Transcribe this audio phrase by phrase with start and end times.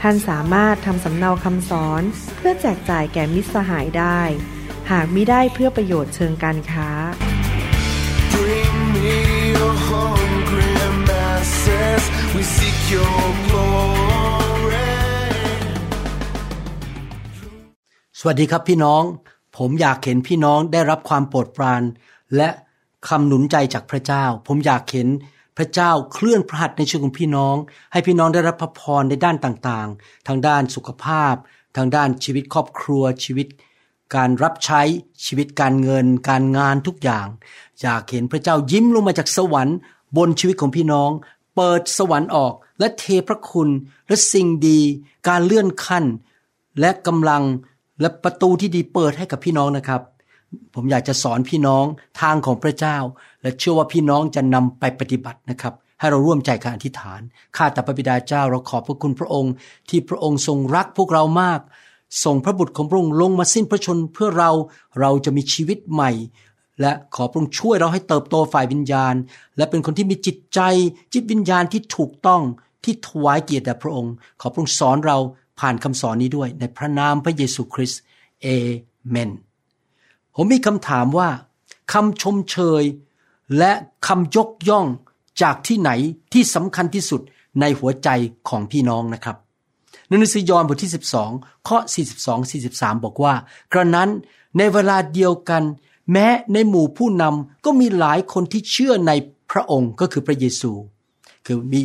[0.00, 2.02] ท่านสามารถทำสำเนาคำสอน
[2.36, 4.20] เพื่อแจกจ่ายแก่มิตรสหายได้
[4.90, 6.90] หากมิได้เพื่อประโยชน์เชิงการค้า
[12.92, 13.28] your
[18.20, 19.02] สวัสดีครับพี่น้อง
[19.56, 21.82] ผมอยากเห็นพี่น้องได้รับความโปรดปราน
[22.36, 22.48] และ
[23.08, 25.08] คำหนุนใจจากพระเจ้า ผมอยากเห็น
[25.58, 27.56] พระเจ้าเคลื่อนพระหัตถ์ในชีวิตของพี่น้อง
[27.92, 31.34] ให้พี่น้องได้รับพระพรในด้านต่างๆ ทางด้านสุขภาพ
[31.76, 33.46] ทางด้านชีวิตครอบครัวชีวิต
[34.16, 34.82] การรับใช้
[35.24, 37.26] ชีวิตการเงิน การงานทุกอย่าง
[37.80, 39.76] อยากเห็นพระเจ้ายิ้มลงมาจากสวรรค์
[40.16, 41.10] บนชีวิตของพี่น้อง
[41.56, 43.68] เปิดสวรรค์ออกและเทพระคุณ
[44.08, 44.80] และสิ่งดี
[45.28, 46.04] การเลื่อนขั้น
[46.80, 47.42] และกำลัง
[48.00, 50.02] และประตูที่ดีเปิดให้กับพี่น้องนะครับ
[50.74, 51.84] ผมอยากจะสอนพี่น้อง
[52.20, 52.96] ทางของพระเจ้า
[53.42, 57.20] และเชื่อว่าพี่น้องจะนำไปปฏิบัตินะครับ ให้เราร่วมใจกันอธิษฐาน
[57.56, 59.52] ข้าแต่พระบิดาเจ้าเราขอบพระคุณพระองค์
[59.88, 61.60] ที่พระองค์ทรงรักพวกเรามาก
[62.24, 64.50] ส่งพระบุตรของพระองค์ลงมาสิ้นพระชนเพื่อเรา
[65.00, 66.10] เราจะมีชีวิตใหม่
[66.80, 69.14] และขอพระองค์ช่วยเราให้เติบโตฝ่ายวิญญาณ
[69.56, 70.60] และเป็นคนที่มีจิตใจ
[71.14, 72.42] จิตวิญญาณที่ถูกต้อง
[72.84, 75.18] ที่ถวายเกียรติแด่พระองค์ ขอพระองค์สอนเรา
[75.60, 78.00] ผ่านคำสอนนี้ด้วยในพระนามพระเยซูคริสต์
[78.42, 78.46] เอ
[79.10, 79.30] เมน
[80.34, 81.28] ผมมีคำถามว่า
[81.92, 82.82] คำชมเชย
[83.58, 83.72] และ
[84.06, 84.86] คำยกย่อง
[85.42, 85.90] จากที่ไหน
[86.32, 87.20] ที่สำคัญที่สุด
[87.60, 88.08] ในหัวใจ
[88.48, 89.36] ของพี่น้องนะครับ
[90.08, 90.92] ในหนังสือยอห์นบทที่
[91.28, 91.78] 12 ข้อ
[92.18, 93.34] 42 43 บอกว่า
[93.72, 94.10] กระนั้น
[94.58, 95.62] ในเวลาเดียวกัน
[96.12, 99.12] แม้ในหมู่ผู้นำก็มีหลายคนที่เชื่อใน
[99.50, 100.72] พระองค์ก็คือพระเยซู
[101.46, 101.82] คือมี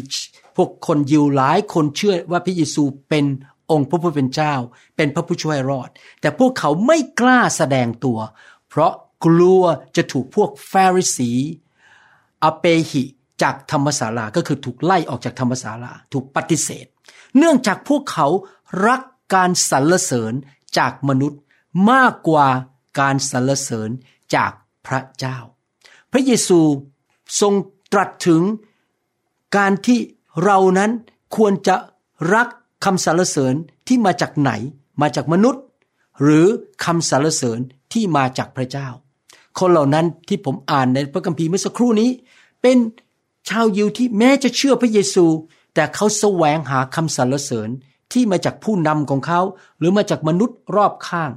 [0.55, 3.25] พวกคนยิวหลายคนเชื่อว่าพระเยซูเป็น
[3.73, 4.55] องค์พระผู้เป็นเจ้า
[4.95, 5.89] เป็นพระผู้ช่วยรอด
[6.21, 8.19] แต่พวกเขาไม่กล้าแสดงตัว
[8.69, 8.93] เพราะ
[9.25, 9.63] กลัว
[9.95, 11.31] จะถูกพวกฟาริสี
[12.43, 13.03] อเปหิ
[13.41, 16.85] จากธรรมศาลาก็คือถูกไล่ออกจากธรรมศาลาถูกปฏิเสธ
[17.37, 18.27] เนื่องจากพวกเขา
[18.87, 19.01] รัก
[19.35, 20.33] การสรรเสริญ
[20.77, 21.39] จากมนุษย์
[21.91, 22.47] มากกว่า
[22.99, 23.89] การสรรเสริญ
[24.35, 24.51] จาก
[24.87, 25.37] พระเจ้า
[26.11, 26.59] พระเยซู
[27.41, 27.53] ทรง
[27.93, 28.41] ตรัสถึง
[29.57, 29.99] การที่
[30.43, 30.91] เรานั้น
[31.35, 31.75] ควรจะ
[32.33, 32.47] รัก
[32.83, 33.55] คำสรรเสริญ
[33.87, 34.51] ที่มาจากไหน
[35.01, 35.63] มาจากมนุษย์
[36.21, 36.47] หรือ
[36.85, 37.59] คำสรรเสริญ
[37.93, 38.87] ที่มาจากพระเจ้า
[39.59, 42.09] คนเหล่านั้นที่ผมอ่านในพระคัมภีร์เมื่อสักครู่นี้
[42.61, 42.77] เป็น
[43.49, 45.25] ชาวยิวที่แม้จะเชื่อพระเยซู
[45.73, 47.69] แต่เขาแสวงหาคำสรรเสริญ
[48.13, 49.41] ที่มาจากผู้นำของเขา
[49.79, 51.31] หรือมาจากมนุษย์รอบข้าง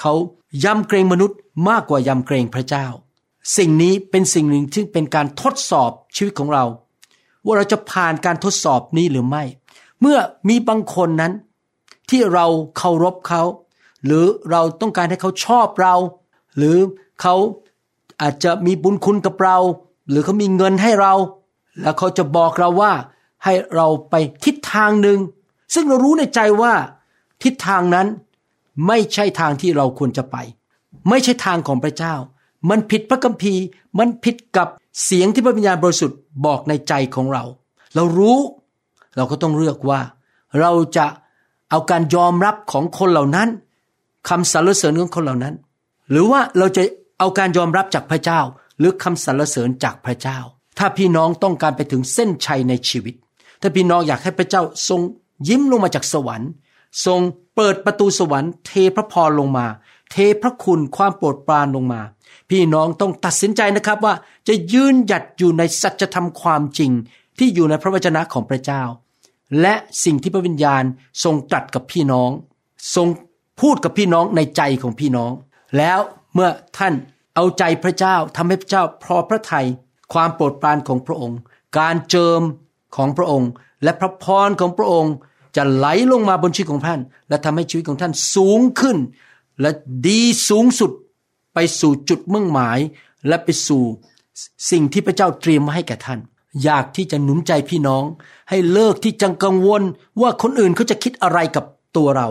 [0.00, 0.12] เขา
[0.64, 1.38] ยำเกรงมนุษย์
[1.68, 2.86] มากกว่ายำเกรงพระเจ้า
[3.56, 6.64] สิ่งนี้เป็นสิ่งหนึ่งที่เป็นการทดสอบชีวิตของเรา
[7.44, 9.44] ว่าเราจะผ่านการทดสอบนี้หรือไม่
[10.00, 10.18] เมื่อ
[10.48, 11.32] มีบางคนนั้น
[12.10, 12.46] ที่เรา
[12.76, 13.42] เคารพเขา
[14.04, 15.94] หรือเราต้องการให้เขาชอบเรา
[16.56, 16.76] หรือ
[17.20, 17.34] เขา
[18.20, 19.58] อาจจะมีบุญคุณกับเรา
[20.08, 21.14] หรือเขามีเงินให้เรา
[21.82, 22.92] แล้วเขาจะบอกเราว่า
[23.44, 24.14] ให้เราไป
[24.44, 25.18] ทิศทางหนึ่ง
[25.74, 26.72] ซึ่งเรารู้ในใจว่า
[27.42, 28.06] ทิศทางนั้น
[28.86, 30.36] ไม่ใช่ทางที่เราควรจะไป
[31.08, 32.14] ไม่ใช่ทางของพระเจ้า
[32.70, 33.62] มันผิดพระคัมภีร์
[33.98, 34.68] มันผิดกับ
[35.04, 37.44] เสียงที่พระวิญญาณบริสุทธิ์บอกในใจของเรา
[37.94, 38.38] เรารู้
[39.16, 40.00] เราก็ต้องเลือกว่า
[40.60, 41.06] เราจะ
[41.70, 43.48] เอาการยอมรับของคนเหล่านั้น
[44.28, 45.54] คำสรรเสริญของคนเหล่านั้น
[46.10, 46.82] หรือว่าเราจะ
[47.18, 48.40] เอาการยอมรับจากพระเจ้า
[48.78, 50.38] หรือคำสรรเสริญจากพระเจ้า
[50.78, 53.14] ถ้าพี่น้องต้องการไปถึงเส้นชัยในชีวิต
[53.60, 55.00] ถ้าพี่น้องอยากให้พระเจ้าทรง
[55.48, 56.50] ยิ้มลงมาจากสวรรค์
[57.06, 57.20] ทรง
[57.54, 59.66] เปิดประตูสวรรค์ เทพระพรลงมา
[60.10, 62.00] เทพระคุณความโปรดปรานลงมา
[62.50, 64.14] พี่น้องต้องตัดสินใจนะครับว่า
[64.48, 66.90] จะยืนหยัดอยู่ในสัจธรรมความจริง
[67.38, 68.82] ที่อยู่ในพระวจนะของพระเจ้า
[69.60, 69.74] และ
[70.04, 70.84] สิ่งที่พระวิญญาณ
[71.24, 72.30] ทรงตรัสกับพี่น้อง
[72.94, 73.08] ทรง
[73.60, 75.32] พูดกับพี่น้องในใจของพี่น้อง
[75.78, 75.98] แล้ว
[76.34, 76.94] เมื่อท่าน
[77.34, 79.66] เอาใจพระเจ้าทำให้พระเจ้าพอพระทยัย
[80.12, 81.38] ความโปรดปรานของพระองค์
[81.78, 82.40] การเจิม
[82.96, 83.50] ของพระองค์
[83.82, 85.14] และพระพรของพระองค์
[85.56, 88.96] จะไหลลงมาบนชีวิตของท่าน และทำให้ชีวิตของท่านสูงขึ้น
[89.60, 89.70] และ
[90.06, 90.90] ดีสูงสุด
[91.54, 92.78] ไปสู่จุดมุ่งหมาย
[93.28, 93.82] และไปสู่
[94.70, 96.20] สิ่งที่พระเจ้าเตรียมมาให้แก่ท่าน
[96.62, 98.04] อยากที่จะหนุนใจพี่น้อง
[98.50, 99.82] ให้เลิกที่จังกังวล
[100.20, 101.64] ว่าคนอื่นเขาจะคิดอะไรกับ
[101.96, 102.28] ตัวเรา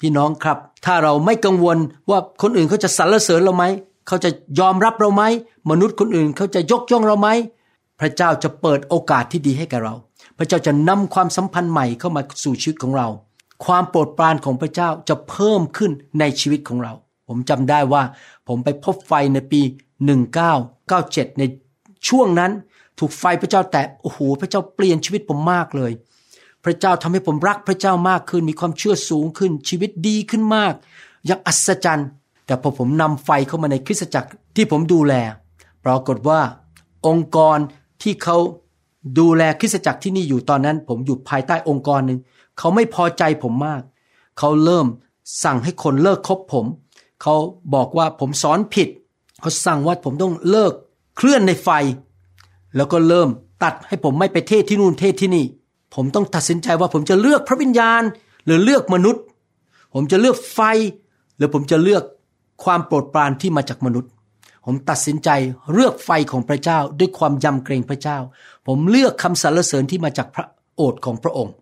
[0.00, 1.78] พี่น้องครับ ถ้าเราไม่กังวล
[2.10, 3.64] ว่าคนอื่นเขาจะสรรเสริญเราไหม
[4.06, 4.30] เขาจะ
[4.60, 5.22] ยอมรับเราไหม
[5.70, 7.28] มนุษย์คนอื่นเขาจะยกย่องเราไหม
[8.00, 9.94] พระเจ้าจะเปิดโอกาสที่ดีให้แก่เรา
[10.38, 13.08] พระเจ้าจะนำความสัมพันธ์ใหม่เข้ามาสู่ชีวิตของเรา
[13.64, 15.90] ความโปรดปรานของพระเจ้าจะเพิ่มขึ้น
[16.20, 16.92] ในชีวิตของเรา
[17.28, 18.02] ผมจำได้ว่า
[18.48, 19.60] ผมไปพบไฟในปี
[20.50, 21.42] 1997 ใน
[22.08, 22.52] ช่วงนั้น
[23.00, 25.92] ถูกไฟพระเจ้าแตะโอ้โหพระเจ้าเปลี่ยนชีวิตผมมากเลย
[26.64, 30.74] พระเจ้าทำให้ผมรักพระเจ้ามากขึ้น มีความเชื่อสูงขึ้น ชีวิตดีขึ้นมาก
[31.26, 32.08] อย่างอัศจรรย์
[32.46, 35.14] แต่พอผมนำไฟเข้ามาในคริสตจักรที่ผมดูแล
[35.84, 36.40] ปรากฏว่า
[37.06, 37.58] องค์กร
[38.02, 38.36] ที่เขา
[39.18, 42.18] ดูแลคริสตจักรที่นี่อยู่ตอนนั้น ผมอยู่ภายใต้องค์กรหนึ่ง
[42.58, 43.82] เขาไม่พอใจผมมาก
[44.38, 44.86] เขาเริ่ม
[45.44, 46.66] สั่งให้คนเลิกคบผม
[47.22, 47.34] เขา
[47.74, 48.88] บอกว่าผมสอนผิด
[49.40, 50.72] เขาสั่งว่าผมต้องเลิก
[51.16, 51.68] เคลื่อนในไฟ
[52.76, 53.28] แล้วก็เริ่ม
[53.62, 55.44] ตัดให้ผมไม่ไปเทศที่นู่นเทศที่นี่
[55.94, 58.02] ผมต้องตัดสินใจว่าผมจะเลือกพระวิญญาณ
[58.44, 59.22] หรือเลือกมนุษย์
[59.94, 60.60] ผมจะเลือกไฟ
[61.36, 62.02] หรือผมจะเลือก
[62.64, 64.10] ความโปรดปรานที่มาจากมนุษย์
[64.66, 65.30] ผมตัดสินใจ
[65.74, 68.18] เลือกไฟของพระเจ้าด้วยความยำเกรงพระเจ้า
[68.66, 70.46] ผมเลือกคำสรรเสริญที่มาจากพระ
[70.76, 71.54] โอษฐ์ของพระองค์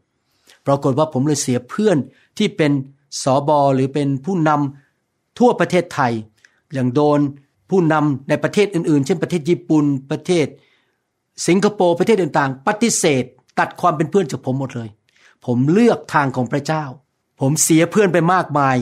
[0.66, 1.96] ปรากฏว่าผมเลยเสียเพื่อน
[2.38, 2.72] ที่เป็น
[3.22, 6.12] สอบอหรือเป็นผู้นำทั่วประเทศไทย
[6.74, 7.20] อย่างโดน
[7.70, 10.46] ผู้นำในประเทศอื่นๆ เช่นประเทศญี่ปุ่นประเทศ
[11.46, 13.24] สิงคโปร์ประเทศต่างๆ ปฏิเสธ
[13.58, 14.88] ตัดความเป็นเพื่อนจากผมหมดเลย
[15.46, 16.84] ผมเลือกทางของพระเจ้า
[17.40, 18.76] ผมเสียเพื่อนไปมากมาย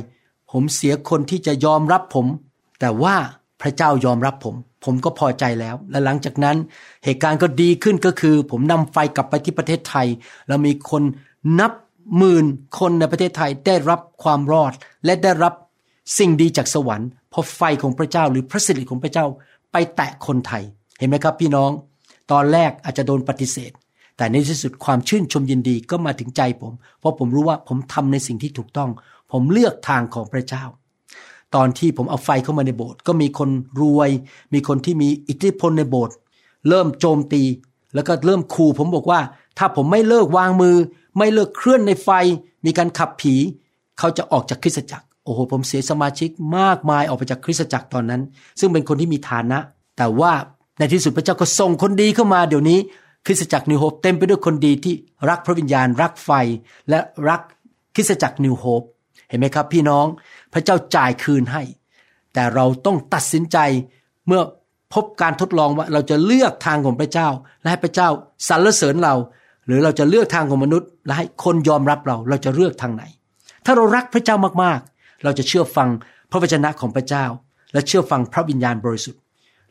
[0.53, 2.27] ผมเสียคนที่จะยอมรับผม
[2.81, 3.17] แต่ว่า
[3.63, 4.55] พระเจ้ายอมรับผม
[4.85, 6.57] ผมก็พอใจแล้ว และหลังจากนั้น
[7.05, 10.07] เหตุการณ์ก็ดีขึ้นก็คือ ผมนำไฟกลับไปที่ประเทศไทย
[10.49, 11.03] แล้วมีคน
[11.61, 11.73] นับ
[12.17, 12.47] หมื่น
[12.79, 14.73] คนในประเทศไทยได้รับความรอด
[15.05, 15.55] และได้รับ
[16.19, 19.27] สิ่งดีจากสวรรค์เพราะไฟของพระเจ้าหรือพระสิริของพระเจ้า
[19.73, 20.63] ไปแตะคนไทย
[20.99, 21.71] เห็นไหมครับพี่น้อง
[22.33, 23.73] ตอนแรกอาจจะโดนปฏิเสธ
[24.17, 28.91] แต่ในที่สุดความชื่นชมยินดีก็มาถึงใจผม เพราะผมรู้ว่าผมทำในสิ่งที่ถูกต้อง
[29.33, 30.65] ผมเลือกทางของพระเจ้า
[31.55, 33.51] ตอนที่ผมเอาไฟเข้ามาในโบสถ์ก็มีคน
[33.81, 34.11] รวย
[34.55, 36.15] มีคนที่มีอิทธิพลในโบสถ์
[36.69, 37.43] เริ่มโจมตี
[37.95, 39.21] แล้วก็เริ่มขู่ผมบอกว่า
[39.59, 40.77] ถ้าผมไม่เลิกวางมือ
[41.19, 42.09] ไม่เลิกเคลื่อนในไฟ
[42.67, 43.35] มีการขับผี
[43.99, 48.23] เขาจะออกจากคริสตจักรโอ้โหผมเสียสมาชิกมากมายออกไปจากคริสตจักรตอนนั้น
[48.61, 49.59] ซึ่งเป็นคนที่มีฐานะ
[49.97, 50.33] แต่ว่า
[50.79, 52.79] ในที่สุดพระเจ้าก็ส่งคนดีเข้ามาเดี๋ยวนี้
[53.27, 54.95] คริสตจักร New Hope เต็มไปด้วยคนดีที่
[55.29, 56.31] รักพระวิญญาณรักไฟ
[56.91, 57.41] และรัก
[57.95, 58.83] คริสตจักร New Hope
[59.29, 60.07] เห็นไหมครับ พี่น้อง
[60.53, 61.63] พระเจ้าจ่ายคืนให้
[62.35, 63.59] แต่เราต้องตัดสินใจ
[64.27, 64.43] เมื่อ
[64.95, 67.29] พบการทดลองว่าเราจะเลือกทางของพระเจ้า
[67.61, 68.09] และให้พระเจ้า
[68.49, 69.15] สรรเสริญเรา
[69.67, 73.03] หรือเราจะเลือกทางของมนุษย์ และให้คนยอมรับเราเราจะเลือกทางไหน
[73.65, 75.89] ถ้าเรารักพระเจ้ามากๆ เราจะเชื่อฟัง
[76.31, 77.25] พระวจนะของพระเจ้า
[77.73, 79.21] และเชื่อฟังพระวิญญาณบริสุทธิ์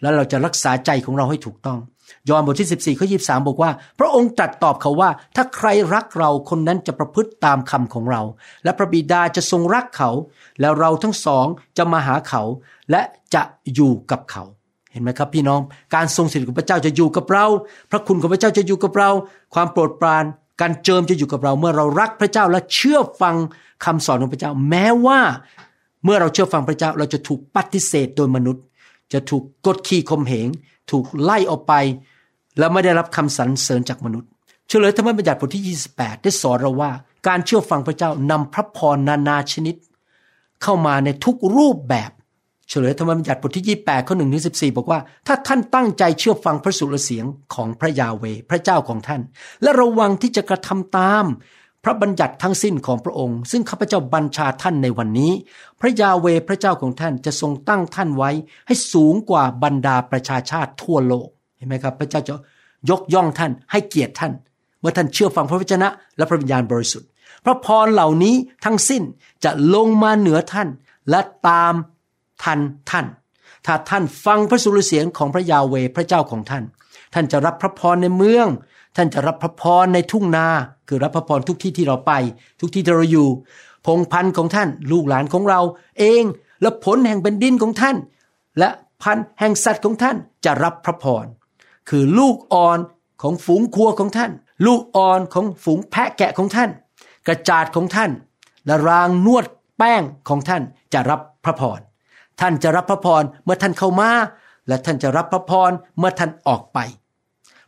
[0.02, 1.80] แล้วเราจะรักษาใจของเราให้ถูกต้อง
[2.30, 8.22] ยอห์นบทที่ 14ข้อ23 บอกว่า พระองค์ตรัสตอบเขาว่า ถ้าใครรักเราคนนั้นจะประพฤติตามคำของเรา
[8.64, 10.12] และพระบิดาจะทรงรักเขา
[10.62, 11.46] แล้วเราทั้งสอง
[11.78, 12.44] จะมาหาเขา
[12.92, 13.02] และ
[13.34, 13.44] จะ
[13.74, 14.44] อยู่กับเขา
[14.92, 15.62] เห็นไหมครับพี่น้อง
[15.96, 17.46] การทรงสิทธิ์ของพระเจ้าจะอยู่กับเรา
[17.92, 19.10] พระคุณของพระเจ้าจะอยู่กับเรา
[19.54, 20.24] ความโปรดปราน
[20.62, 23.36] การเจิมจะอยู่กับเรา เมื่อเรารักพระเจ้าและเชื่อฟัง
[23.86, 25.20] คำสอนของพระเจ้า แม้ว่า
[26.04, 28.64] เมื่อเราเชื่อฟังพระเจ้าเราจะถูกปฏิเสธโดยมนุษย์
[29.14, 30.48] จะถูกกดขี่ข่มเหง
[30.92, 31.74] ถูกไล่ออกไป
[32.58, 34.30] และไม่ได้รับคำสรรเสริญจากมนุษย์
[34.68, 36.92] เฉลยธรรมบัญญัติบทที่ 28 ได้สอนเราว่า
[37.28, 39.76] การเชื่อฟังพระเจ้านำพระพรนานาชนิด
[40.64, 42.12] เข้ามาในทุกรูปแบบ
[42.70, 49.22] เฉลยธรรมบัญญัติบทที่ 28 ข้อ1ถึง14 บอกว่า ถ้าท่านตั้งใจเชื่อฟังพระสุรเสียงของพระยาเว พระเจ้าของท่าน
[49.62, 51.26] และระวังที่จะกระทำตาม
[51.86, 55.32] พระบัญญัติทั้งสิ้นของพระองค์ ซึ่งข้าพเจ้าบัญชาท่านในวันนี้
[55.80, 58.32] พระยาเวพระเจ้าของท่านจะทรงตั้งท่านไว้
[58.68, 61.28] ให้สูงกว่าบรรดาประชาชาติทั่วโลก
[61.58, 62.34] เห็นไหมครับ พระเจ้าจะ
[62.90, 64.34] ยกย่องท่านให้เกียรติท่าน
[64.80, 65.88] เมื่อท่านเชื่อฟังพระวจนะ
[66.18, 67.10] และพระวิญญาณบริสุทธิ์
[67.46, 69.04] พระพรเหล่านี้ทั้งสิ้น
[69.44, 70.68] จะลงมาเหนือท่าน
[71.10, 71.74] และตาม
[72.44, 73.06] ทันท่าน
[73.66, 76.64] ถ้าท่านฟังพระสุรเสียงของพระยาเวพระเจ้าของท่าน
[77.14, 78.48] ท่านจะรับพระพรในเมือง
[78.96, 80.48] ท่านจะรับพระพรในทุ่งนา
[80.88, 82.12] คือรับพระพรทุกที่ที่เราไป
[82.60, 83.28] ทุกที่ที่เราอยู่
[83.86, 85.62] พงพันธุ์ของท่าน ลูกหลานของเรา
[86.00, 86.24] เอง
[86.62, 87.96] และผลแห่งแผ่นดินของท่าน
[88.60, 88.70] และ
[89.02, 90.16] พันธุ์แห่งสัตว์ของท่าน
[90.46, 91.26] จะรับพระพร
[91.90, 92.80] คือลูกอ่อน
[93.22, 94.32] ของฝูงครัวของท่าน
[94.66, 96.70] ลูกอ่อนของฝูงแพะแกะของท่าน
[97.28, 98.12] กระจาดของท่าน
[98.66, 99.46] และรางนวด
[99.78, 100.62] แป้งของท่าน
[100.94, 101.80] จะรับพระพร
[102.40, 104.10] ท่านจะรับพระพรเมื่อท่านเข้ามา
[104.68, 106.80] และท่านจะรับพระพรเมื่อท่านออกไป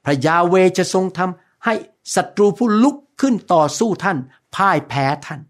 [0.05, 1.73] พระยาเวจะทรงทำให้
[2.15, 4.17] ศัตรูผู้ลุก ขึ้นต่อสู้ท่าน
[4.55, 5.41] พ่ายแพ้ท่าน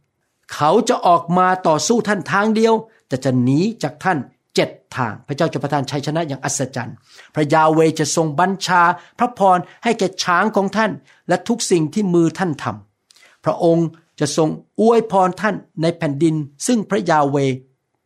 [0.54, 2.74] เขาจะออกมาต่อสู้ท่านทางเดียว
[3.08, 4.18] แต่จะหนีจากท่าน
[4.56, 6.96] เจ็ดทาง พระเจ้าจะประทานชัยชนะอย่างอัศจรรย์
[7.36, 8.82] พระยาเวจะทรงบัญชา
[9.20, 10.92] พระพรให้แก่ช้างของท่าน
[11.28, 13.88] และทุกสิ่งที่มือท่านทำพระองค์
[14.20, 16.36] จะทรงอวยพรท่านในแผ่นดิน
[16.68, 17.38] ซึ่งพระยาเว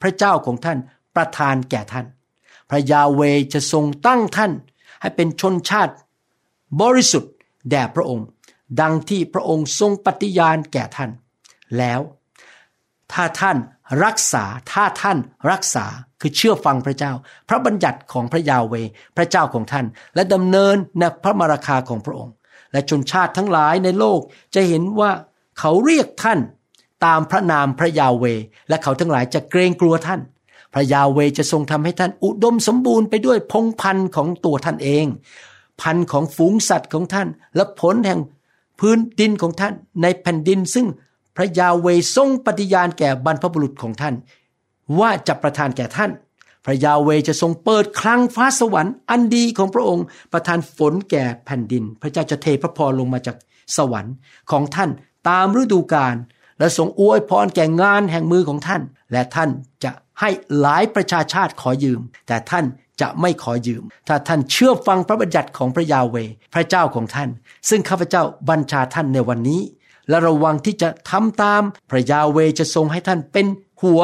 [0.02, 0.78] พระเจ้าของท่าน
[1.16, 2.06] ประทานแก่ท่าน
[2.70, 3.22] พระยาเว
[3.54, 4.52] จะทรงตั้งท่าน
[5.02, 5.94] ให้เป็นชนชาติ
[6.82, 7.34] บริสุทธิ์
[7.70, 8.26] แด่พระองค์
[8.80, 11.12] ดังที่พระองค์ทรงปฏิญาณแก่ท่าน
[11.78, 12.02] แล้ว
[13.14, 13.58] ถ้าท่าน
[14.04, 15.18] รักษาถ้าท่าน
[15.52, 15.86] รักษา
[16.22, 17.12] คือเชื่อฟังพระเจ้า
[17.50, 18.74] พระบัญญัติของพระยาเว
[19.18, 19.86] พระเจ้าของท่าน
[20.16, 22.34] และดำเนินในพระมราคาของพระองค์
[22.72, 24.20] และชนชาติทั้งหลายในโลก
[24.56, 25.12] จะเห็นว่า
[25.60, 26.40] เขาเรียกท่าน
[27.06, 28.26] ตามพระนามพระยาเว
[28.70, 30.22] และเขาทั้งหลายจะเกรงกลัวท่าน
[30.74, 35.06] พระยาเวจะทรงทำให้ท่านอุดมสมบูรณ์ไปด้วยพงพันธุ์ของตัวท่านเอง
[35.82, 38.20] พันธุ์ของฝูงสัตว์ของท่าน และผลแห่ง
[38.82, 40.88] พื้นดินของท่านในแผ่นดิน ซึ่ง
[41.36, 44.16] พระยาเวทรงปฏิญาณแก่บรรพบุรุษของท่าน
[45.00, 46.12] ว่าจะประทานแก่ท่าน
[46.66, 53.36] พระยาเวจะทรงเปิดคลังฟ้าสวรรค์อันดีของพระองค์ ประทานฝนแก่แผ่นดิน พระเจ้าจะเทพระพรลงมาจาก
[53.78, 54.16] สวรรค์
[54.52, 54.90] ของท่าน
[55.30, 56.16] ตามฤดูกาล
[56.60, 59.50] และทรงอวยพรแก่งานแห่งมือของท่าน และท่าน
[59.84, 62.66] จะให้หลายประชาชาติขอยืม แต่ท่าน
[63.02, 66.16] จะไม่ขอยืม ถ้าท่านเชื่อฟังพระบัญญัติของพระยาเว
[66.54, 67.30] พระเจ้าของท่าน
[67.70, 69.62] ซึ่งข้าพเจ้าบัญชาท่านในวันนี้
[70.10, 73.46] และระวังที่จะทำตามพระยาเวจะทรงให้ท่านเป็น
[73.82, 74.02] หัว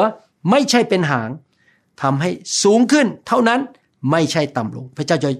[0.50, 1.30] ไม่ใช่เป็นหาง
[2.02, 2.30] ทำให้
[2.62, 3.60] สูงขึ้น เท่านั้น
[4.10, 5.30] ไม่ใช่ต่ำลง พระเจ้าจะ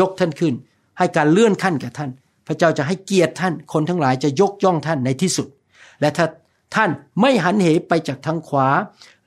[0.00, 0.54] ยกท่านขึ้น
[0.98, 2.10] ให้การเลื่อนขั้นแก่ท่าน
[2.46, 5.48] พระเจ้าจะให้เกียรติท่านคนทั้งหลายจะยกย่องท่านในที่สุด
[6.00, 6.26] และถ้า
[6.74, 8.68] ท่านไม่หันเหไปจากทางขวา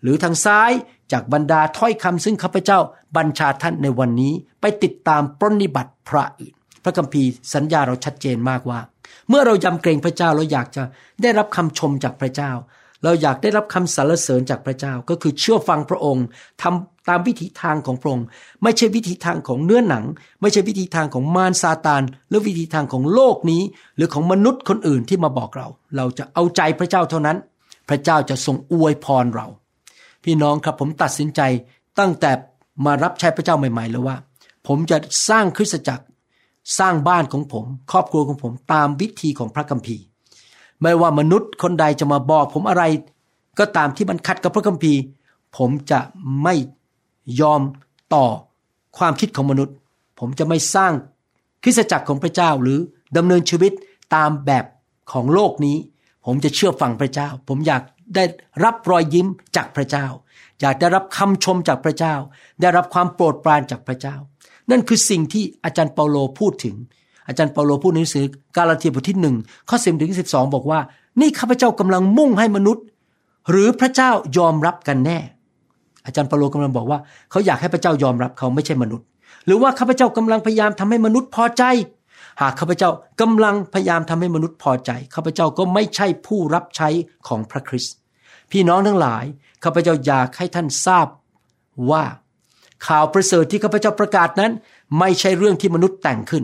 [0.01, 0.71] หรือทางซ้าย
[1.12, 2.80] จากบรรดาถ้อยคำซึ่งข้าพเจ้า
[3.18, 6.53] บัญชาท่านในวันนี้ไปติดตามปรนนิบัติพระอื่น
[6.84, 8.80] พระคัมภีร์สัญญาเราชัดเจนมากว่า
[9.30, 10.84] เมื่อเรายำเกรงพระเจ้าเราอยากจะ
[11.22, 12.51] ได้รับคำชมจากพระเจ้า
[13.03, 16.25] เราอยากได้รับคำสรรเสริญจากพระเจ้าก็คือเชื่อฟังพระองค์
[16.62, 18.25] ทำตามวิถีทางของพระองค์
[18.63, 20.06] ไม่ใช่วิถีทางของเนื้อหนัง
[20.41, 23.62] ไม่ใช่วิถีทางของมารซาตานหรือวิถีทางของโลกนี้
[23.96, 27.38] หรือของมนุษย์คนอื่นที่มาบอกเรา เราจะเอาใจพระเจ้าเท่านั้น
[27.89, 29.48] พระเจ้าจะทรงอวยพรเรา
[30.24, 31.42] พี่น้องครับผมตัดสินใจ
[32.00, 32.32] ตั้งแต่
[32.86, 34.18] มารับใช้พระเจ้าใหม่ ๆ แล้วว่า
[34.68, 34.98] ผมจะ
[35.30, 36.06] สร้างคริสตจักร
[36.80, 40.04] สร้างบ้านของผม ครอบครัวของผมตามวิธีของพระคัมภีร์
[40.82, 42.84] ไม่ว่ามนุษย์คนใดจะมาบอก ผมอะไร
[43.60, 45.00] ก็ตามที่มันขัดกับพระคัมภีร์
[45.58, 46.00] ผมจะ
[46.44, 46.56] ไม่
[47.42, 47.62] ยอม
[48.13, 48.25] ต่อ
[48.98, 49.75] ความคิดของมนุษย์
[50.20, 50.94] ผมจะไม่สร้าง
[51.63, 52.80] คริสตจักรของพระเจ้าหรือ
[53.18, 53.72] ดำเนินชีวิต
[54.16, 54.66] ตามแบบ
[55.12, 55.78] ของโลกนี้
[56.25, 57.84] ผมจะเชื่อฟังพระเจ้า ผมอยาก
[58.15, 58.24] ได้
[58.63, 60.06] รับรอยยิ้มจากพระเจ้า
[60.62, 62.15] อยากได้รับคำชมจากพระเจ้า
[62.62, 64.15] ได้รับความโปรดปรานจากพระเจ้า
[64.72, 66.75] นั่นคือสิ่งที่อาจารย์เปาโลพูดถึง
[67.27, 68.25] อาจารย์เปาโลพูดในหนังสือ
[68.58, 69.36] กาลาเทียบทที่หนึ่ง
[69.70, 70.80] ข้อสิบถึงสิบสองบอกว่า
[71.22, 72.84] นี่ข้าพเจ้ากำลังมุ่งให้มนุษย์
[73.50, 75.20] หรือพระเจ้ายอมรับกันแน่
[76.06, 77.00] อาจารย์เปาโลกำลังบอกว่า
[77.32, 79.06] เขาอยากให้พระเจ้ายอมรับเขาไม่ใช่มนุษย์
[79.46, 81.63] หรือว่าข้าพเจ้ากำลังพยายามทำให้มนุษย์พอใจ
[82.41, 82.89] หากข้าพเจ้า
[83.22, 86.89] กำลังพยายามทำให้มนุษย์พอใจข้าพเจ้าก็ไม่ใช่ผู้รับใช้
[87.27, 87.96] ของพระคริสต์
[88.51, 89.24] พี่น้องทั้งหลาย
[89.63, 91.08] ข้าพเจ้าอยากให้ท่านทราบ
[91.91, 92.03] ว่า
[92.88, 94.51] ข่าวประเสริฐที่ข้าพเจ้าประกาศนั้น
[95.00, 96.43] ไม่ใช่เรื่องที่มนุษย์แต่งขึ้น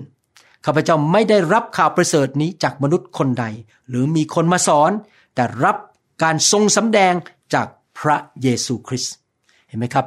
[0.66, 3.46] ข้าพเจ้าไม่ได้รับข่าวประเสริฐนี้จากมนุษย์คนใด
[3.90, 4.92] หรือมีคนมาสอน
[5.36, 5.78] แต่รับ
[6.24, 7.14] การทรงสำแดง
[7.54, 7.68] จาก
[8.00, 9.14] พระเยซูคริสต์
[9.68, 10.06] เห็นไหมครับ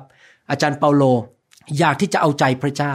[0.51, 1.03] อาจารย์เปาโล
[1.79, 2.93] อยากที่จะเอาใจพระเจ้า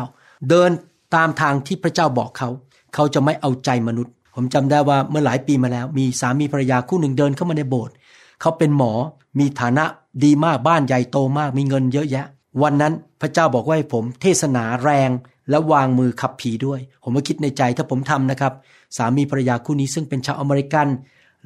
[0.50, 0.70] เดิน
[1.16, 2.50] ตามทางที่พระเจ้าบอกเขา
[2.94, 7.94] เขาจะไม่เอาใจมนุษย์ ผมจำได้ว่าเมื่อหลายปีมาแล้ว มีสามีภรรยาคู่หนึ่งเดินเข้ามาในโบสถ์
[8.42, 8.94] เขาเป็นหมอ
[9.40, 9.86] มีฐานะ
[10.24, 12.26] ดีมากบ้านใหญ่โตมากมีเงินเยอะแยะ
[12.62, 15.10] วันนั้นพระเจ้าบอกว่าให้ผมเทศนาแรง
[15.50, 18.54] และวางมือขับผีด้วย ผมก็คิดในใจถ้าผมทำนะครับ
[18.98, 20.88] สามีภรรยาคู่นี้ซึ่งเป็นชาวอเมริกัน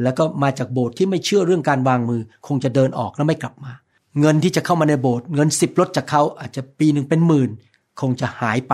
[0.03, 3.73] แล้วก็มาจากโบสถ์ที่ไม่เชื่อเรื่องการวางมือ คงจะเดินออกแล้วไม่กลับมา
[4.19, 7.49] เงินที่จะเข้ามาในโบสถ์เงินสิบลดจากเขาอาจจะปีหนึ่งเป็นหมื่น
[8.01, 8.73] คงจะหายไป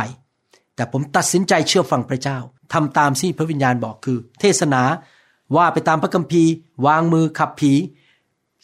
[0.75, 2.37] แต่ผมตัดสินใจเชื่อฟังพระเจ้า
[2.73, 4.81] ทำตามที่พระวิญญาณบอกคือ เทศนา
[5.55, 6.51] ว่าไปตามพระคัมภีร์
[6.85, 7.73] วางมือขับผี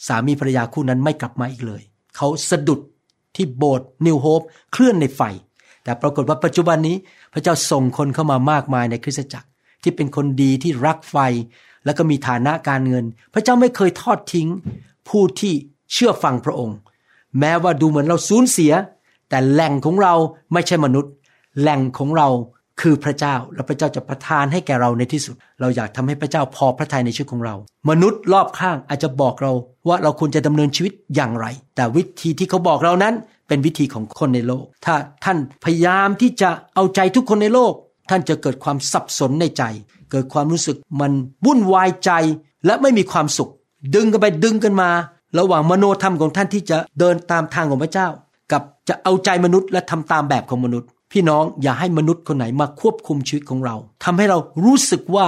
[0.08, 1.82] สามีภรรยาคู่นั้นไม่กลับมาอีกเลย
[2.16, 2.80] เขาสะดุด
[3.36, 4.42] ที่โบสถ์นิวโฮป
[4.72, 5.22] เคลื่อนในไฟ
[5.84, 6.96] แต่ปรากฏว่าปัจจุบันนี้
[7.34, 9.48] พระเจ้าส่งคนเข้ามามากมายในคริสตจักร
[9.84, 11.18] ที่เป็นคนดีที่รักไฟ
[11.86, 14.48] แล้วก็มีฐานะการเงิน พระเจ้าไม่เคยทอดทิ้ง
[15.10, 15.54] ผู้ที่
[15.94, 16.78] เชื่อฟังพระองค์
[17.40, 18.74] แม้ว่าดูเหมือนเราสูญเสีย
[19.30, 20.14] แต่แหล่งของเรา
[20.54, 21.12] ไม่ใช่มนุษย์
[21.60, 22.28] แหล่งของเรา
[22.80, 27.56] คือพระเจ้าและพระเจ้าจะประทานให้แก่เราในที่สุด เราอยากทำให้พระเจ้าพอพระทัยในชีวิตของเรา
[27.90, 29.52] มนุษย์รอบข้างอาจจะบอกเรา
[29.88, 33.14] ว่าเราควรจะดำเนินชีวิตอย่างไร แต่วิธีที่เขาบอกเรานั้น
[33.48, 37.74] เป็นวิธีของคนในโลก ถ้าท่านพยายามที่จะเอาใจทุกคนในโลก
[38.10, 39.64] ท่านจะเกิดความสับสนในใจ
[40.12, 41.12] เกิดความรู้สึกมัน
[41.46, 42.12] วุ่นวายใจ
[42.66, 43.52] และไม่มีความสุข
[43.96, 44.90] ดึงกันไปดึงกันมา
[45.40, 48.08] ระหว่างมโนธรรมของท่านที่จะเดินตามทางของพระเจ้า
[48.52, 55.28] กับจะเอาใจมนุษย์และทำตามแบบของมนุษย์ พี่น้องอย่าให้มนุษย์คนไหนมาควบคุมชีวิตของเราทำให้เรารู้สึกว่า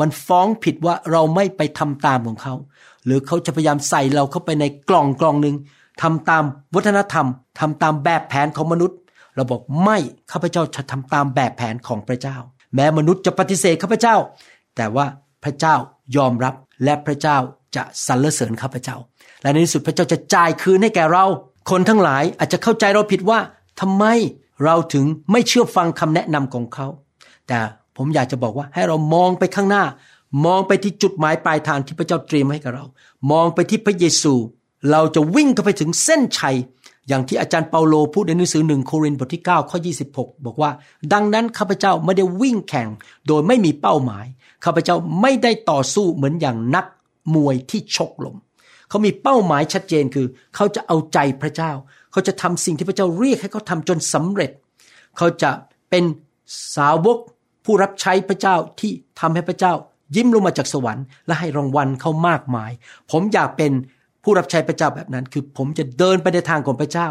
[0.00, 2.54] มันฟ้องผิดว่าเราไม่ไปทำตามของเขา
[3.04, 5.56] หรือเขาจะพยายามใส่เราเข้าไปในกล่องกล่องหนึ่ง
[6.02, 7.26] ทำตามวัฒนธรรม
[7.60, 8.98] ทำตามแบบแผนของมนุษย์
[9.34, 9.98] เราบอกไม่
[10.32, 12.36] ข้าพเจ้าจะทำตามแบบแผนของพระเจ้า
[12.74, 14.16] แม้มนุษย์จะปฏิเสธข้าพเจ้า
[14.76, 15.06] แต่ว่า
[15.44, 15.74] พระเจ้า
[16.16, 17.36] ยอมรับและพระเจ้า
[17.76, 18.96] จะสรรเสริญข้าพเจ้า
[19.42, 21.24] และในที่สุดพระเจ้าจะจ่ายคืนให้แก่เรา
[21.70, 23.38] คนทั้งหลายอาจจะเข้าใจเราผิดว่า
[23.80, 24.04] ทำไม
[24.64, 26.86] เราถึงไม่เชื่อฟังคำแนะนำของเขา
[27.48, 27.58] แต่
[27.96, 29.84] ผมอยากจะบอกว่าให้เรามองไปข้างหน้า
[30.46, 32.84] มองไปที่จุดหมายปลายทางที่พระเจ้าเตรียมให้กับเรา
[33.30, 34.34] มองไปที่พระเยซู
[34.90, 36.56] เราจะวิ่งเข้าไปถึงเส้นชัย
[37.08, 39.78] อย่างที่อาจารย์เปาโลพูดในหนังสือหนึ่งโครินธ์บทที่9ข้อ
[40.12, 40.70] 26 บอกว่า
[41.12, 42.88] ดังนั้นข้าพเจ้าไม่ได้วิ่งแข่ง
[43.26, 44.26] โดยไม่มีเป้าหมาย
[44.64, 46.86] ข้าพเจ้าไม่ได้ต่อสู้เหมือนอย่างนัก
[47.34, 48.36] มวยที่ชกลม
[48.88, 51.72] เขามีเป้าหมายชัดเจนคือ เขาจะเอาใจพระเจ้า
[52.12, 54.50] เขาจะทำสิ่งที่พระเจ้าเรียกให้เขาทำจนสำเร็จ
[55.16, 55.50] เขาจะ
[55.90, 56.04] เป็น
[56.76, 57.18] สาวก
[57.64, 59.72] ผู้รับใช้พระเจ้าที่ทำให้พระเจ้า
[60.16, 62.70] ยิ้มลงมาจากสวรรค์และให้รางวัลเขามากมาย
[63.10, 63.72] ผมอยากเป็น
[64.24, 67.08] ผู้รับใช้พระเจ้าแบบนั้น คือผมจะเดินไปในทางของพระเจ้า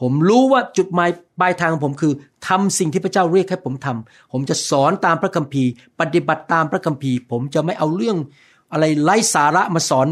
[0.00, 1.10] ผมรู้ว่าจุดหมาย
[1.40, 2.12] ปลายทางของผมคือ
[2.48, 8.16] ทำสิ่งที่พระเจ้าเรียกให้ผมทำผมจะสอนตามพระคัมภีร์ ปฏิบัติตามพระคัมภีร์ ผมจะไม่เอาเรื่อง
[8.72, 10.08] อะไรไร้สาระมาสอน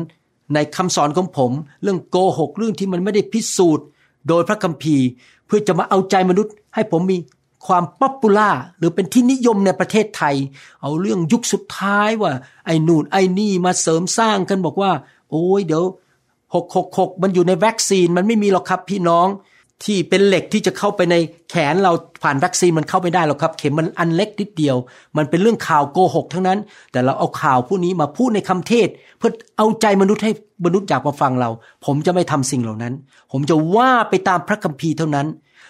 [0.55, 3.87] ในคำสอนของผม เรื่องโกหกเรื่องที่มันไม่ได้พิสูจน์
[4.29, 5.07] โดยพระคัมภีร์
[5.47, 7.19] เพื่อจะมาเอาใจมนุษย์ ให้ผมมี
[7.67, 10.37] ความป๊อปปูล่าหรือเป็นที่นิยมในประเทศไทย
[10.83, 12.33] เอาเรื่องยุคสุดท้ายว่า
[12.67, 14.93] ไอ้นู่นไอ้นี่มาเสริมสร้างกันบอกว่า
[15.31, 15.85] โอ้ยเดี๋ยว
[16.55, 19.29] หกหกหกมันอยู่ในวัคซีนมันไม่มีหรอกครับพี่น้อง
[19.85, 21.17] ที่เป็นเหล็กที่จะเข้าไปใน
[21.51, 21.93] แขนเรา
[22.23, 24.77] ผ่านวัคซีนมันเข้าไม่ได้หรอกครับ เข็มมันอันเล็กนิดเดียว
[25.17, 26.59] มันเป็นเรื่องข่าวโกหกทั้งนั้น
[26.93, 30.33] แต่เราเอาข่าวผู้นี้มาพูดในคำเทศ เพื่อเอาใจมนุษย์ให้
[30.65, 31.51] มนุษย์อยากมาฟังเรา
[31.85, 32.95] ผมจะไม่ทำสิ่งเหล่านั้น
[33.33, 35.27] ผมจะว่าไปตามพระคัมภีร์เท่านั้น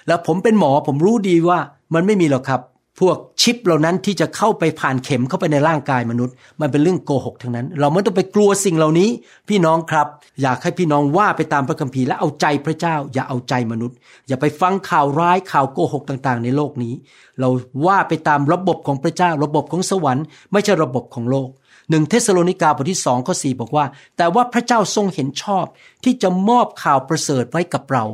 [0.06, 1.58] แล้วผมเป็นหมอผมรู้ดีว่า
[1.94, 2.60] มันไม่มีหรอกครับ
[3.00, 9.08] พวกชิปเหล่านั้นที่จะเข้าไปผ่านเข็มเข้าไปในร่างกายมนุษย์ มันเป็นเรื่องโกหกทั้งนั้น เราไม่ต้องไปกลัวสิ่งเหล่านี้
[9.48, 10.06] พี่น้องครับ
[10.42, 13.96] อยากให้พี่น้องว่าไปตามพระคัมภีร์และเอาใจพระเจ้า อย่าเอาใจมนุษย์
[14.28, 16.94] อย่าไปฟังข่าวร้ายข่าวโกหกต่างๆ ในโลกนี้
[17.40, 17.48] เรา
[17.86, 21.48] ว่าไปตามระบบของพระเจ้า ระบบของสวรรค์ไม่ใช่ระบบของโลก
[21.90, 23.84] หนึ่งเธสะโลนิกาบทที่สองข้อสี่บอกว่า
[24.16, 25.64] แต่ว่าพระเจ้าทรงเห็นชอบ
[26.04, 28.04] ที่จะมอบข่าวประเสริฐไว้กับเรา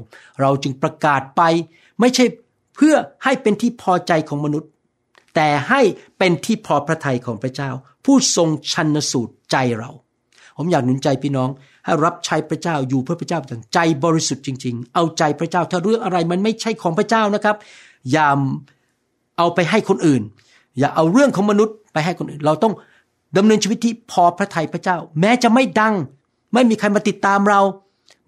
[0.40, 1.42] เราจึงประกาศไป
[2.00, 2.24] ไม่ใช่
[2.76, 2.94] เพื่อ
[3.24, 4.68] ให้เป็นที่พอใจของมนุษย์
[5.34, 5.80] แต่ให้
[6.18, 7.70] เป็นที่พอพระทัยของพระเจ้า
[8.04, 9.90] ผู้ทรงชันสูตรใจเรา
[10.56, 11.48] ผมอยากหนุนใจพี่น้อง
[11.84, 17.56] ให้รับใช้พระเจ้าอยู่เพื่อพระเจ้าอย่างใจบริสุทธิ์จริง ๆ เอาใจพระเจ้าถ้าเรื่องอะไรมันไม่ใช่ของพระเจ้านะครับ
[18.12, 18.28] อย่า
[19.38, 20.22] เอาไปให้คนอื่น
[20.78, 22.74] อย่าเอาเรื่องของมนุษย์ไปให้คนอื่น เราต้อง
[23.36, 25.94] ดำเนินชีวิตที่พอพระทัยพระเจ้า แม้จะไม่ดัง
[26.54, 27.60] ไม่มีใครมาติดตามเรา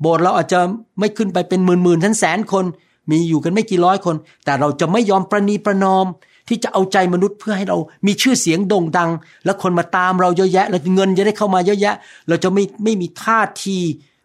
[0.01, 0.61] โบสถ์เราอาจจะ
[0.99, 2.65] ไม่ขึ้นไปเป็นหมื่นหมื่นทั้นแสนคน
[3.11, 6.07] มีอยู่กันไม่กี่ร้อยคน แต่เราจะไม่ยอมประนีประนอม
[6.49, 9.11] ที่จะเอาใจมนุษย์เพื่อให้เรามีชื่อเสียงโด่งดัง
[9.45, 11.95] และคนมาตามเราเยอะแยะแล้วเงินจะได้เข้ามาเยอะแยะ
[12.29, 13.79] เราจะไม่ไม่มีท่าที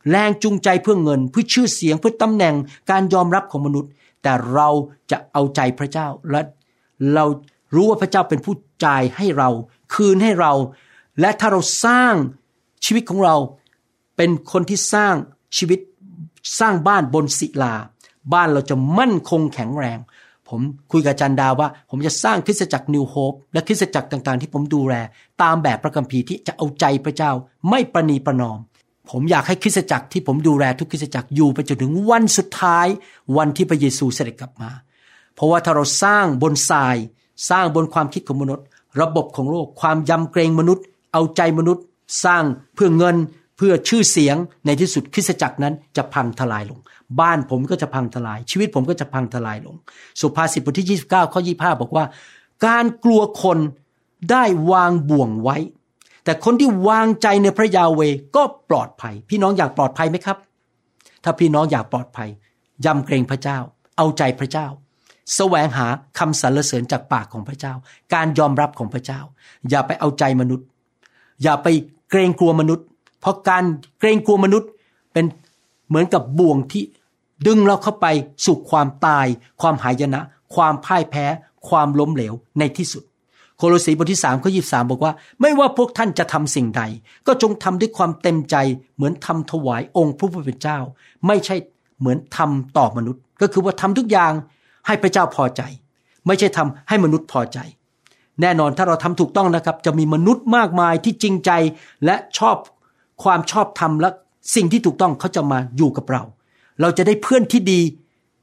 [0.10, 2.56] แรงจูงใจเพื่อเงินเพื่อชื่อเสียงเพื่อตำแหน่ง
[2.90, 3.90] การยอมรับของมนุษย์
[4.24, 4.70] แต่เรา
[5.12, 6.42] จะเอาใจพระเจ้าและ
[7.14, 7.26] เรา
[7.76, 8.56] รู้ว่าพระเจ้าเป็นผู้
[8.86, 9.50] จ่ายให้เรา
[9.94, 10.54] คืนให้เรา
[11.20, 12.14] และถ้าเราสร้าง
[12.86, 13.36] ชีวิตของเรา
[14.18, 15.16] เป็นคนที่สร้าง
[15.58, 15.80] ชีวิต
[16.60, 17.76] สร้างบ้านบนศิลา
[18.34, 20.00] บ้านเราจะมั่นคงแข็งแรง
[20.52, 20.62] ผม
[20.92, 24.96] คุยกับจันดาว่า ผมจะสร้างคริสตจักรนิวโฮปและคริสตจักรต่างๆ ที่ผมดูแล
[25.42, 27.32] ตามแบบพระคัมภีร์ที่จะเอาใจพระเจ้า
[27.70, 28.60] ไม่ประนีประนอม
[29.10, 32.88] ผมอยากให้คริสตจักรที่ผมดูแลทุกคริสตจักรอยู่ไปจนถึงวันสุดท้าย
[33.38, 34.72] วันที่พระเยซูเสด็จกลับมา
[35.36, 36.96] เพราะว่าถ้าเราสร้างบนทราย
[37.50, 38.66] สร้างบนความคิดของมนุษย์
[39.02, 40.84] ระบบของโลกความยำเกรงมนุษย์
[41.14, 41.84] เอาใจมนุษย์
[42.26, 42.44] สร้าง
[42.76, 43.16] เพื่อเงิน
[43.58, 44.36] เพื่อชื่อเสียง
[44.66, 46.80] ในที่สุดคริสตจักรนั้นจะพังทลายลง
[47.19, 49.76] บ้านผมก็จะพังทลาย ชีวิตผมก็จะพังทลายลง
[50.21, 52.06] สุภาษิตบทที่ 29 ข้อ 25 บอกว่า
[52.65, 53.58] การกลัวคน
[54.32, 55.58] ได้วางบ่วงไว้
[56.24, 58.02] แต่คนที่วางใจในพระยาเว
[58.36, 60.38] ก็ปลอดภัย พี่น้องอยากปลอดภัยไหมครับ
[61.24, 62.30] ถ้าพี่น้องอยากปลอดภัย
[62.86, 63.58] ยำเกรงพระเจ้า
[63.97, 64.67] เอาใจพระเจ้า
[65.36, 65.88] แสวงหา
[66.19, 67.74] คำสรรเสริญจากปากของพระเจ้า
[68.13, 69.19] การยอมรับของพระเจ้า
[69.69, 70.65] อย่าไปเอาใจมนุษย์
[71.43, 71.67] อย่าไป
[72.10, 72.86] เกรงกลัวมนุษย์
[73.21, 73.63] เพราะการ
[74.00, 74.69] เกรงกลัวมนุษย์
[75.13, 75.26] เป็น
[75.89, 76.84] เหมือนกับบ่วงที่
[77.48, 78.08] ดึงเราเข้าไป
[78.46, 79.28] สู่ความตาย
[79.62, 80.22] ความหายนะ
[80.56, 81.26] ความพ่ายแพ้
[81.70, 83.04] ความล้มเหลวในที่สุด
[83.58, 86.84] โคโลสีบทที่3ข้อ23 บอกว่า ไม่ว่าพวกท่านจะทำสิ่งใด
[87.28, 88.56] ก็จงทำด้วยความเต็มใจ
[88.96, 90.80] เหมือนทำถวายองค์พระผู้เป็นเจ้า
[91.28, 91.56] ไม่ใช่
[92.00, 94.34] เหมือนทำต่อมนุษย์ ก็คือว่าทำทุกอย่าง
[94.88, 95.62] ให้พระเจ้าพอใจ
[96.28, 97.60] ไม่ใช่ทำให้มนุษย์พอใจ
[98.42, 101.52] แน่นอนถ้าเราทำถูกต้องนะครับ จะมีมนุษย์มากมายที่จริงใจ
[102.06, 102.58] และชอบ
[103.24, 104.10] ความชอบธรรมและ
[104.56, 106.24] สิ่งที่ถูกต้องเขาจะมาอยู่กับเรา
[106.82, 107.82] เราจะได้เพื่อนที่ดี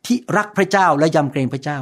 [0.07, 1.79] ที่รักพระเจ้าและยำเกรงพระเจ้า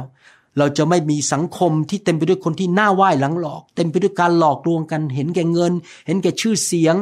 [0.57, 5.73] เราจะไม่มีสังคมที่เต็มไปด้วยคนที่หน้าไหว้หลังหลอก เต็มไปด้วยการหลอกลวงกัน เห็นแก่เงิน
[6.07, 6.95] เห็นแก่ชื่อเสียง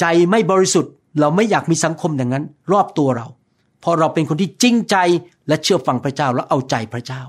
[0.00, 3.26] ใจไม่บริสุทธิ์ เราไม่อยากมีสังคมอย่างนั้น รอบตัวเรา
[3.80, 4.96] เพราะเราเป็นคนที่จริงใจ
[5.48, 7.22] และเชื่อฟังพระเจ้าและเอาใจพระเจ้า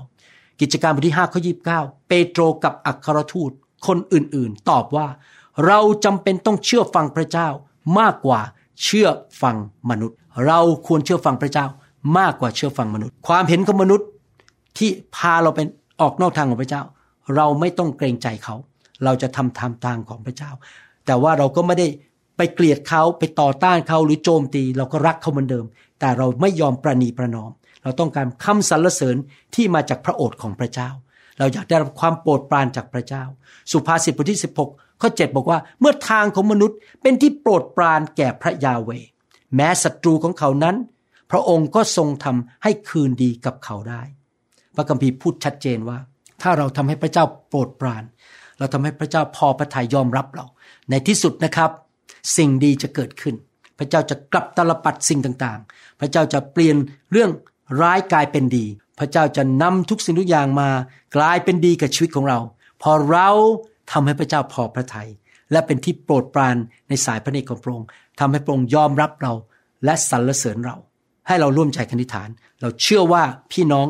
[0.60, 1.40] กิจการบทที่5ข้อ
[1.74, 3.50] 29 เปโตรกับอัครทูต
[3.86, 5.06] คนอื่นๆ ตอบว่า
[5.66, 7.48] เราจำเป็นต้องเชื่อฟังพระเจ้า
[7.98, 8.40] มากกว่า
[8.82, 9.08] เชื่อ
[9.42, 9.56] ฟัง
[9.90, 11.66] มนุษย์ เราควรเชื่อฟังพระเจ้า
[12.18, 14.06] มากกว่าเชื่อฟังมนุษย์ ความเห็นของมนุษย์
[14.78, 15.66] ที่พาเราเป็น
[16.00, 16.82] ออกนอกทางของพระเจ้า
[17.36, 18.54] เราไม่ต้องเกรงใจเขา
[19.04, 20.50] เราจะทำตามทางของพระเจ้า
[21.06, 21.86] แต่ว่าเราก็ไม่ได้
[22.36, 25.64] ไปเกลียดเขาไปต่อต้านเขาหรือโจมตี เราก็รักเขาเหมือนเดิม
[26.00, 27.50] แต่เราไม่ยอมประนีประนอม
[27.82, 29.16] เราต้องการคำสรรเสริญ
[29.54, 30.88] ที่มาจากพระโอษฐ์ของพระเจ้า
[31.38, 33.24] เราอยากได้รับความโปรดปรานจากพระเจ้า
[33.72, 38.90] สุภาษิตบทที่ 16ข้อ7บอกว่าเมื่อทางของมนุษย์เป็นที่โปรดปรานแก่พระยาเว
[39.56, 40.76] แม้ศัตรูของเขานั้น
[41.30, 44.02] พระองค์ก็ทรงทำให้คืนดีกับเขาได้
[44.76, 45.98] พระคัมภีร์พูดชัดเจนว่า
[46.42, 48.04] ถ้าเราทำให้พระเจ้าโปรดปราน
[48.58, 50.46] เราทำให้พระเจ้าพอพระทัยยอมรับเรา
[50.90, 51.70] ในที่สุดนะครับ
[52.36, 53.34] สิ่งดีจะเกิดขึ้น
[53.78, 56.76] พระเจ้าจะกลับตลปัดสิ่งต่างๆ พระเจ้าจะเปลี่ยน
[57.12, 57.30] เรื่อง
[57.82, 58.66] ร้ายกลายเป็นดี
[58.98, 60.70] พระเจ้าจะนำทุกสิ่งทุกอย่างมา
[61.16, 62.38] กลายเป็นดีกับชีวิตของเรา
[62.82, 63.28] พอเรา
[63.92, 65.08] ทำให้พระเจ้าพอพระทยัย
[65.50, 66.56] และเป็นที่โปรดปราน
[66.88, 69.32] ในสายพระเนตรของพระองค์ทำให้พระองค์ยอมรับเรา
[69.84, 70.76] และสรรเสริญเรา
[71.26, 72.28] ให้เราร่วมใจคณิฐาน
[72.60, 73.86] เราเชื่อว่าพี่น้อง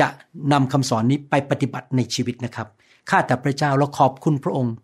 [0.00, 0.08] จะ
[0.52, 2.68] นำคำสอนนี้ไปปฏิบัติในชีวิตนะครับ
[3.10, 4.74] ข้าแต่พระเจ้าเราขอบคุณพระองค์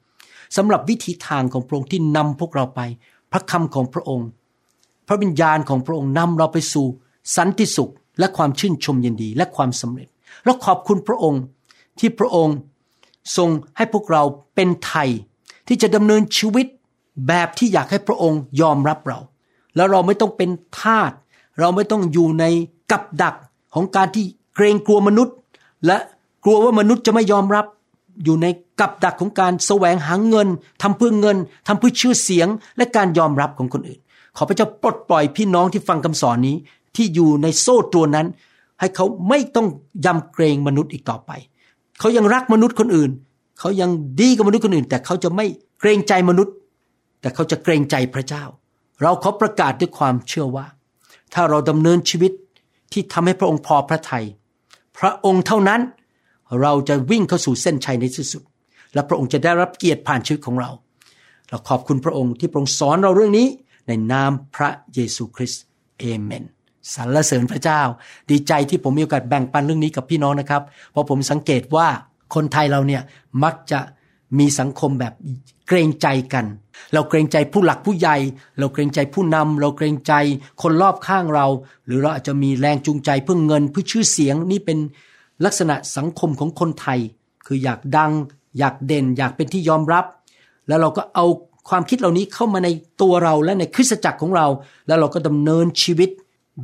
[0.56, 2.80] สำหรับวิธีทางของพระองค์ที่นำพวกเราไป
[3.32, 4.28] พระคำของพระองค์
[5.08, 6.86] พระวิญญาณของพระองค์นำเราไปสู่
[7.36, 10.08] สันติสุขและความชื่นชมยินดีและความสำเร็จ
[10.44, 11.42] เราขอบคุณพระองค์
[11.98, 12.56] ที่พระองค์
[13.36, 14.22] ทรงให้พวกเรา
[14.54, 15.08] เป็นไทย
[15.70, 16.66] ที่จะดำเนินชีวิต
[17.28, 19.18] แบบที่อยากให้พระองค์ยอมรับเรา
[19.76, 21.12] แล้วเราไม่ต้องเป็นทาส
[21.60, 22.44] เราไม่ต้องอยู่ใน
[22.90, 23.34] กับดัก
[23.74, 25.36] ของการที่เกรงกลัวมนุษย์
[25.86, 25.96] และ
[26.44, 27.66] กลัวว่ามนุษย์จะไม่ยอมรับ
[28.24, 28.46] อยู่ใน
[28.80, 30.48] กับดักของการแสวงหาเงิน
[30.82, 34.00] ทำเพื่อเงินทำเพื่อชื่อเสียง และการยอมรับของคนอื่น
[34.36, 36.56] ขอพระเจ้าปลดปล่อยพี่น้องที่ฟังคำสอนนี้
[36.96, 38.26] ที่อยู่ในโซ่ตรวนนั้น
[38.80, 39.66] ให้เขาไม่ต้อง
[40.06, 41.30] ยำเกรงมนุษย์อีกต่อไป
[42.00, 43.10] เขายังรักมนุษย์คนอื่น
[43.60, 45.46] เขายังดีกับมนุษย์คนอื่น แต่เขาจะไม่
[45.80, 46.54] เกรงใจมนุษย์
[47.20, 48.44] แต่เขาจะเกรงใจพระเจ้า
[49.02, 50.66] เราขอประกาศด้วยความเชื่อว่า
[51.34, 52.32] ถ้าเราดำเนินชีวิต
[52.92, 54.24] ที่ทำให้พระองค์พอพระทยัย
[54.98, 55.80] พระองค์เท่านั้น
[56.62, 58.42] เราจะวิ่งเข้าสู่เส้นชัยในที่สุด
[58.94, 60.70] และพระองค์จะได้รับเกียรติผ่านชีวิตของเรา
[61.48, 63.46] เราขอบคุณพระองค์ที่พระองค์สอนเราเรื่องนี้
[63.86, 65.62] ในนามพระเยซูคริสต์
[65.98, 66.44] เอเมน
[66.94, 67.80] สรรเสริญพระเจ้า
[68.30, 71.88] ดีใจที่ผมมีโอกาสแบ่งปันเรื่องนี้กับพี่น้องนะครับ เพราะผมสังเกตว่า
[72.34, 73.02] คนไทยเราเนี่ย
[73.44, 73.80] มักจะ
[74.38, 75.14] มีสังคมแบบ
[75.68, 76.46] เกรงใจกัน
[76.92, 78.16] เราเกรงใจผู้หลักผู้ใหญ่
[78.58, 80.12] เราเกรงใจผู้นำเราเกรงใจ
[80.62, 81.46] คนรอบข้างเรา
[81.86, 84.78] หรือเราอาจจะมีแรงจูงใจเพื่อเงินเพื่อชื่อเสียงนี่เป็น
[85.44, 86.98] ลักษณะสังคมของคนไทย
[87.46, 88.12] คืออยากดัง
[88.58, 90.04] อยากเด่น อยากเป็นที่ยอมรับ
[90.68, 91.26] แล้วเราก็เอา
[91.68, 92.68] ความคิดเหล่านี้เข้ามาใน
[93.02, 94.46] ตัวเราและในคริสตจักรของเรา
[94.86, 96.10] แล้วเราก็ดำเนินชีวิต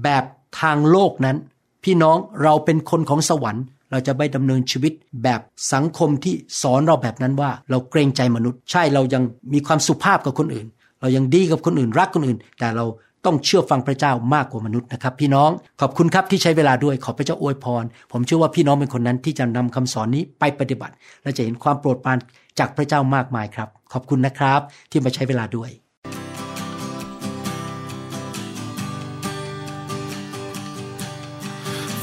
[0.02, 0.24] แบบ
[0.60, 1.36] ทางโลกนั้น
[1.84, 3.64] พี่น้องเราเป็นคนของสวรรค์
[3.96, 5.40] เราจะไม่ดำเนินชีวิตแบบ
[5.72, 10.66] สังคมที่สอนเราแบบนั้นว่า เราเกรงใจมนุษย์ ใช่เรายังมีความสุภาพกับคนอื่น
[11.00, 12.84] เรายังดีกับคนอื่นรักคนอื่น แต่เรา
[13.24, 22.18] ต้องเชื่อฟังพระเจ้ามากกว่ามนุษย์นะครับ พี่น้องขอบคุณครับที่ใช้เวลาด้วยขอพระเจ้าอวยพร ผมเชื่อว่าพี่น้องเป็นคนนั้นที่จะนำคำสอนนี้ไปปฏิบัติ และจะเห็นความโปรดปราน
[22.58, 25.70] จากพระเจ้ามากมายครับ ขอบคุณนะครับที่มาใช้เวลาด้วย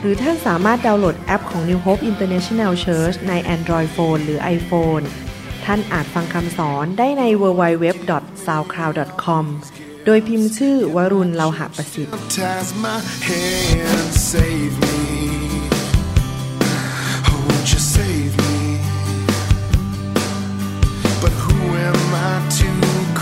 [0.00, 5.04] หรือท่านสามารถดาวน์โหลดแอปของ New Hope International Church ใน Android Phone หรือ iPhone
[5.64, 9.44] ท่านอาจฟังคำสอนได้ใน www.soundcloud.com
[10.06, 12.18] โดยพิมพ์ชื่อวรุณเลาหะประสิทธิ์ I've
[21.22, 21.58] But who
[21.88, 22.70] am I to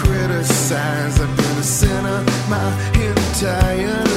[0.01, 1.15] criticize?
[1.25, 2.21] I've been a sinner
[2.53, 2.67] my
[3.09, 4.08] entire